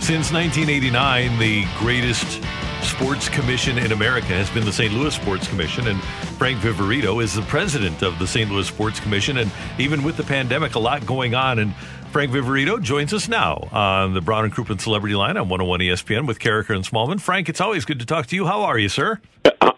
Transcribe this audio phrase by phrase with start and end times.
[0.00, 2.42] Since 1989, the greatest
[2.82, 4.92] sports commission in America has been the St.
[4.92, 6.02] Louis Sports Commission, and
[6.36, 8.50] Frank Viverito is the president of the St.
[8.50, 9.38] Louis Sports Commission.
[9.38, 11.58] And even with the pandemic, a lot going on.
[11.58, 11.74] And
[12.10, 16.26] Frank Viverito joins us now on the Brown and Crouppen Celebrity Line on 101 ESPN
[16.26, 17.20] with Karraker and Smallman.
[17.20, 18.46] Frank, it's always good to talk to you.
[18.46, 19.20] How are you, sir?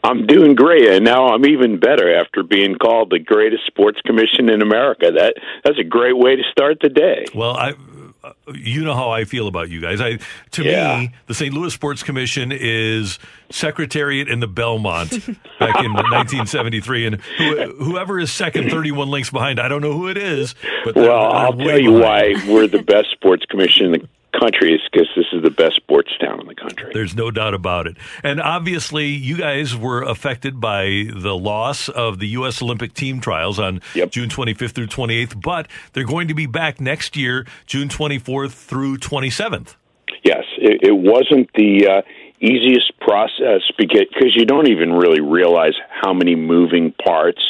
[0.03, 4.49] I'm doing great, and now I'm even better after being called the greatest sports commission
[4.49, 5.11] in America.
[5.15, 7.27] That that's a great way to start the day.
[7.35, 7.75] Well, I
[8.55, 10.01] you know how I feel about you guys.
[10.01, 10.19] I
[10.53, 10.99] to yeah.
[10.99, 11.53] me, the St.
[11.53, 13.19] Louis Sports Commission is
[13.51, 19.61] Secretariat in the Belmont back in 1973, and who, whoever is second, 31 links behind,
[19.61, 20.55] I don't know who it is.
[20.85, 25.09] But well, I'll tell you why we're the best sports commission in the country because
[25.17, 26.91] this is the best sports town in the country.
[26.93, 27.97] There's no doubt about it.
[28.23, 32.63] And obviously, you guys were affected by the loss of the U.S.
[32.63, 34.11] Olympic team trials on yep.
[34.11, 38.99] June 25th through 28th, but they're going to be back next year, June 24th through
[38.99, 39.77] 27th.
[40.25, 41.87] Yes, it, it wasn't the.
[41.89, 42.03] Uh,
[42.43, 47.41] easiest process because you don't even really realize how many moving parts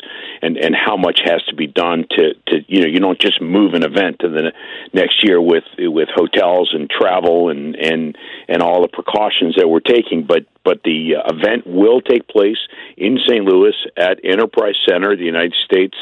[0.41, 3.41] and and how much has to be done to to you know you don't just
[3.41, 4.53] move an event to the
[4.93, 8.17] next year with with hotels and travel and and
[8.49, 12.59] and all the precautions that we're taking but but the uh, event will take place
[12.97, 13.45] in St.
[13.45, 15.97] Louis at Enterprise Center the United States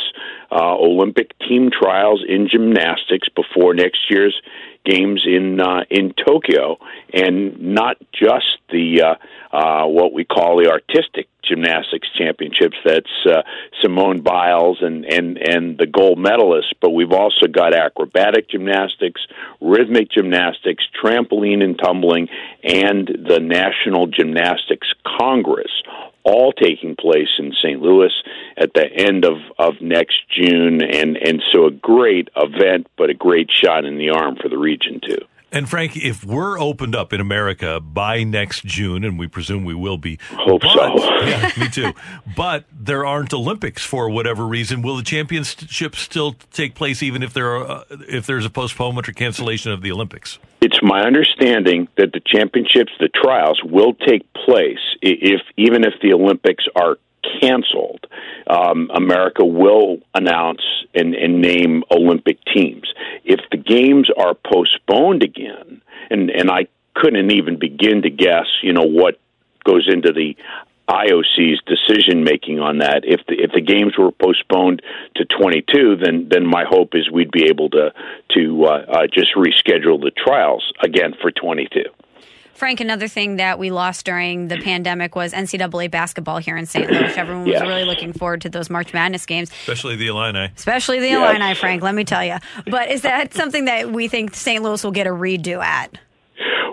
[0.52, 4.40] uh, Olympic team trials in gymnastics before next year's
[4.84, 6.78] games in uh, in Tokyo,
[7.12, 9.14] and not just the uh,
[9.52, 12.76] uh, what we call the artistic gymnastics championships.
[12.84, 13.42] That's uh,
[13.82, 19.20] Simone Biles and and and the gold medalists, but we've also got acrobatic gymnastics,
[19.60, 22.28] rhythmic gymnastics, trampoline and tumbling,
[22.62, 25.70] and the National Gymnastics Congress
[26.22, 27.80] all taking place in St.
[27.80, 28.12] Louis
[28.56, 33.14] at the end of, of next June, and, and so a great event, but a
[33.14, 35.18] great shot in the arm for the region, too.
[35.52, 39.74] And Frank, if we're opened up in America by next June, and we presume we
[39.74, 41.24] will be, hope but, so.
[41.24, 41.92] yeah, me too.
[42.36, 44.80] But there aren't Olympics for whatever reason.
[44.82, 49.08] Will the championships still take place, even if there are, uh, if there's a postponement
[49.08, 50.38] or cancellation of the Olympics?
[50.60, 56.12] It's my understanding that the championships, the trials, will take place if even if the
[56.12, 56.98] Olympics are
[57.40, 58.06] canceled.
[58.46, 60.62] Um, America will announce
[60.94, 62.92] and, and name Olympic teams.
[63.24, 68.72] If the games are postponed again, and and I couldn't even begin to guess, you
[68.72, 69.18] know, what
[69.64, 70.36] goes into the
[70.88, 73.04] IOC's decision making on that.
[73.04, 74.82] If the if the games were postponed
[75.14, 77.92] to 22, then then my hope is we'd be able to
[78.34, 81.84] to uh, uh, just reschedule the trials again for 22.
[82.54, 84.62] Frank, another thing that we lost during the mm.
[84.62, 86.90] pandemic was NCAA basketball here in St.
[86.90, 87.16] Louis.
[87.16, 87.62] Everyone was yes.
[87.62, 90.50] really looking forward to those March Madness games, especially the Illini.
[90.56, 91.36] Especially the yes.
[91.36, 91.82] Illini, Frank.
[91.82, 92.36] Let me tell you.
[92.66, 94.62] But is that something that we think St.
[94.62, 95.98] Louis will get a redo at?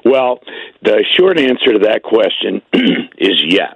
[0.06, 0.40] Well,
[0.84, 2.62] the short answer to that question
[3.18, 3.76] is yes.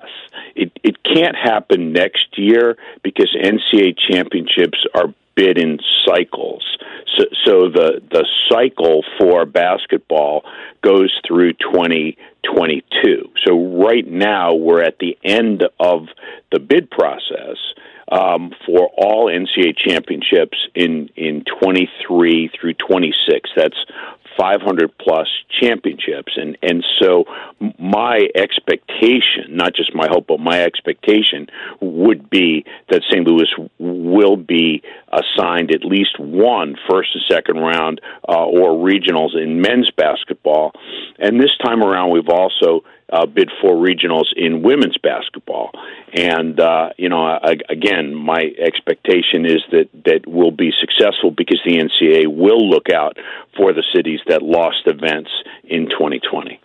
[0.55, 6.77] It it can't happen next year because NCAA championships are bid in cycles.
[7.17, 10.43] So, so the the cycle for basketball
[10.83, 13.29] goes through 2022.
[13.45, 16.07] So right now we're at the end of
[16.51, 17.57] the bid process
[18.11, 23.49] um, for all NCAA championships in in 23 through 26.
[23.55, 23.85] That's
[24.37, 27.25] 500 plus championships and and so
[27.77, 31.47] my expectation not just my hope but my expectation
[31.79, 33.27] would be that St.
[33.27, 33.49] Louis
[33.79, 34.81] will be
[35.11, 40.71] assigned at least one first and second round uh, or regionals in men's basketball
[41.19, 45.71] and this time around we've also uh, bid for regionals in women's basketball.
[46.13, 51.61] And uh, you know, I, again, my expectation is that that we'll be successful because
[51.65, 53.17] the NCAA will look out
[53.55, 55.31] for the cities that lost events
[55.63, 56.59] in 2020.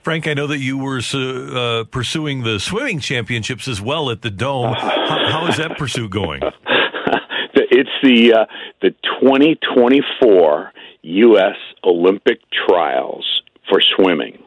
[0.00, 4.30] Frank, I know that you were uh, pursuing the swimming championships as well at the
[4.30, 4.72] Dome.
[4.78, 6.42] How, how is that pursuit going?
[7.54, 8.46] it's the uh,
[8.80, 10.72] the 2024
[11.02, 11.56] U.S.
[11.84, 12.38] Olympic
[12.68, 14.42] trials for swimming,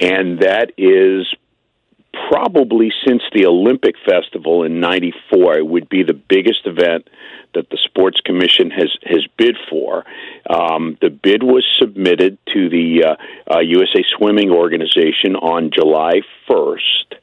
[0.00, 1.26] and that is
[2.28, 7.08] probably since the Olympic Festival in '94, it would be the biggest event
[7.54, 10.04] that the Sports Commission has has bid for.
[10.48, 17.14] Um, the bid was submitted to the uh, uh, USA Swimming Organization on July 1st.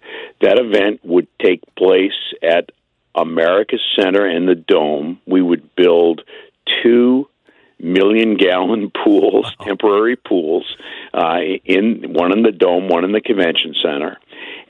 [0.42, 2.72] That event would take place at
[3.16, 5.22] America Center and the Dome.
[5.26, 6.22] We would build
[6.82, 7.28] two
[7.80, 10.66] million gallon pools, temporary pools,
[11.14, 14.18] uh, in one in the dome, one in the convention center,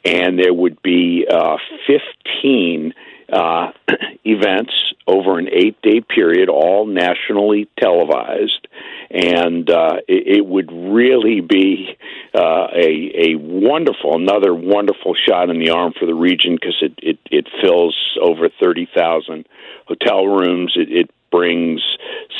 [0.06, 1.58] and there would be uh,
[1.88, 2.94] 15
[3.32, 3.72] uh,
[4.24, 4.74] events
[5.08, 8.68] over an eight day period, all nationally televised,
[9.10, 11.98] and uh, it, it would really be
[12.36, 16.94] uh, a a wonderful, another wonderful shot in the arm for the region because it,
[17.02, 19.48] it it fills over thirty thousand
[19.88, 20.74] hotel rooms.
[20.76, 21.82] It, it brings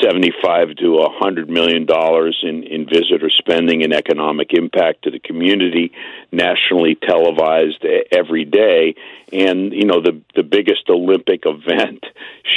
[0.00, 5.90] 75 to 100 million dollars in, in visitor spending and economic impact to the community
[6.30, 8.94] nationally televised every day.
[9.32, 12.04] And you know the the biggest olympic event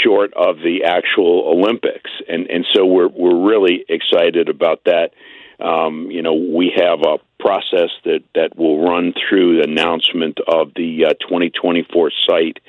[0.03, 2.11] short of the actual olympics.
[2.29, 5.13] And and so we're we're really excited about that.
[5.59, 10.71] Um, you know, we have a process that, that will run through the announcement of
[10.75, 12.59] the uh, 2024 site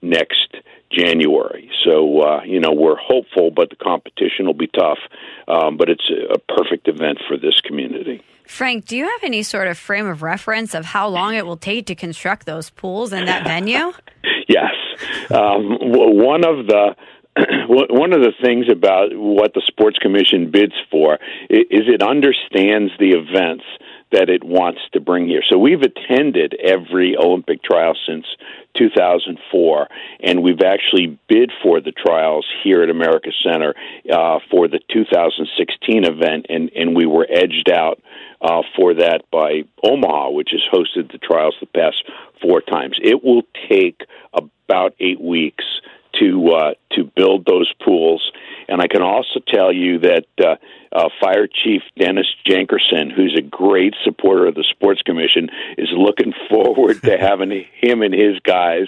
[0.00, 0.54] next
[0.90, 1.70] January.
[1.84, 4.98] So, uh, you know, we're hopeful, but the competition will be tough.
[5.48, 8.22] Um, but it's a, a perfect event for this community.
[8.46, 11.56] Frank, do you have any sort of frame of reference of how long it will
[11.56, 13.92] take to construct those pools in that venue?
[14.48, 14.72] yes.
[15.30, 16.94] Um, one of the
[17.68, 21.18] one of the things about what the sports commission bids for
[21.50, 23.64] is it understands the events
[24.12, 25.42] that it wants to bring here.
[25.48, 28.24] So we've attended every Olympic trial since
[28.74, 29.88] 2004,
[30.20, 33.74] and we've actually bid for the trials here at America Center
[34.10, 38.00] uh, for the 2016 event, and, and we were edged out
[38.40, 42.04] uh, for that by Omaha, which has hosted the trials the past
[42.40, 42.98] four times.
[43.02, 45.64] It will take about eight weeks
[46.20, 48.30] to uh, to build those pools.
[48.68, 50.56] And I can also tell you that uh,
[50.92, 55.48] uh, Fire Chief Dennis Jenkerson, who's a great supporter of the Sports Commission,
[55.78, 57.50] is looking forward to having
[57.80, 58.86] him and his guys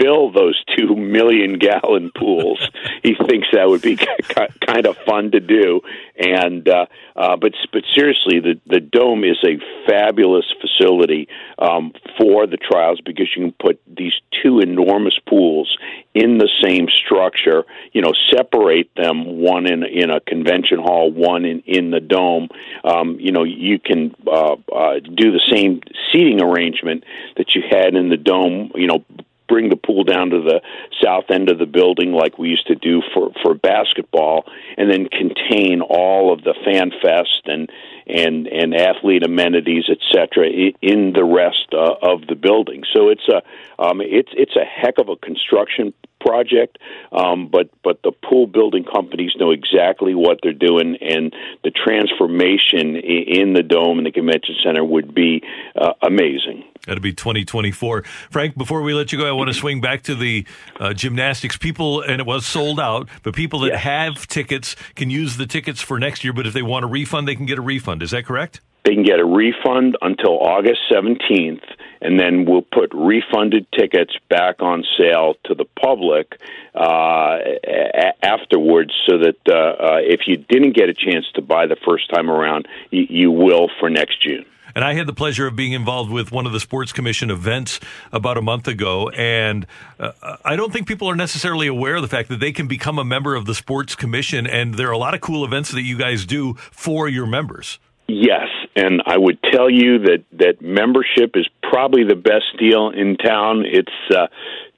[0.00, 2.68] fill those two million gallon pools.
[3.02, 3.96] he thinks that would be
[4.66, 5.80] kind of fun to do.
[6.18, 11.28] And uh, uh, but but seriously, the the dome is a fabulous facility
[11.58, 15.76] um, for the trials because you can put these two enormous pools
[16.14, 17.64] in the same structure.
[17.92, 22.48] You know, separate them one in in a convention hall, one in in the dome.
[22.84, 25.80] Um, you know, you can uh, uh, do the same
[26.12, 27.04] seating arrangement
[27.36, 28.72] that you had in the dome.
[28.74, 29.04] You know,
[29.50, 30.62] bring the pool down to the
[31.02, 34.44] south end of the building like we used to do for for basketball
[34.78, 37.68] and then contain all of the fan fest and
[38.06, 40.46] and and athlete amenities etc
[40.80, 43.42] in the rest uh, of the building so it's a
[43.82, 46.78] um, it's it's a heck of a construction project,
[47.12, 51.34] um, but but the pool building companies know exactly what they're doing, and
[51.64, 55.42] the transformation in the dome and the convention center would be
[55.74, 56.64] uh, amazing.
[56.86, 58.02] That'll be 2024.
[58.30, 60.46] Frank, before we let you go, I want to swing back to the
[60.78, 61.56] uh, gymnastics.
[61.56, 65.82] People, and it was sold out, but people that have tickets can use the tickets
[65.82, 68.02] for next year, but if they want a refund, they can get a refund.
[68.02, 68.60] Is that correct?
[68.84, 71.62] They can get a refund until August 17th,
[72.00, 76.40] and then we'll put refunded tickets back on sale to the public
[76.74, 81.66] uh, a- afterwards so that uh, uh, if you didn't get a chance to buy
[81.66, 84.44] the first time around, you, you will for next June.
[84.74, 87.80] And I had the pleasure of being involved with one of the Sports Commission events
[88.12, 89.08] about a month ago.
[89.10, 89.66] And
[89.98, 90.12] uh,
[90.44, 93.04] I don't think people are necessarily aware of the fact that they can become a
[93.04, 94.46] member of the Sports Commission.
[94.46, 97.78] And there are a lot of cool events that you guys do for your members.
[98.06, 103.16] Yes, and I would tell you that that membership is probably the best deal in
[103.16, 103.64] town.
[103.66, 104.28] It's uh,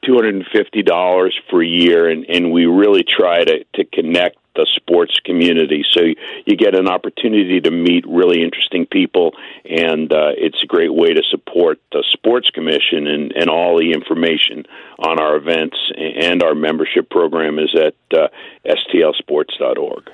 [0.04, 3.84] two hundred and fifty dollars for a year, and and we really try to to
[3.84, 5.84] connect the sports community.
[5.92, 6.02] So
[6.44, 9.32] you get an opportunity to meet really interesting people,
[9.64, 13.06] and uh, it's a great way to support the sports commission.
[13.06, 14.66] And, and all the information
[14.98, 18.28] on our events and our membership program is at uh,
[18.66, 20.10] stlsports.org.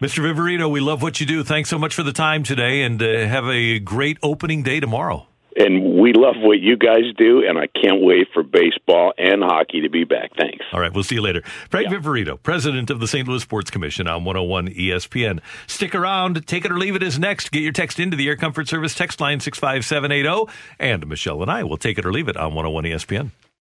[0.00, 0.22] Mr.
[0.22, 1.42] Viverito, we love what you do.
[1.42, 5.26] Thanks so much for the time today, and uh, have a great opening day tomorrow.
[5.56, 9.80] And we love what you guys do, and I can't wait for baseball and hockey
[9.80, 10.32] to be back.
[10.36, 10.62] Thanks.
[10.70, 11.40] All right, we'll see you later.
[11.70, 11.96] Frank yeah.
[11.96, 13.26] Viverito, president of the St.
[13.26, 15.40] Louis Sports Commission on 101 ESPN.
[15.66, 16.46] Stick around.
[16.46, 17.50] Take it or leave it is next.
[17.50, 21.62] Get your text into the Air Comfort Service text line 65780, and Michelle and I
[21.62, 23.30] will take it or leave it on 101 ESPN.